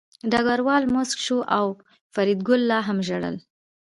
ډګروال 0.31 0.83
موسک 0.93 1.17
شو 1.25 1.39
او 1.57 1.65
فریدګل 2.13 2.61
لا 2.71 2.79
هم 2.87 2.97
ژړل 3.07 3.35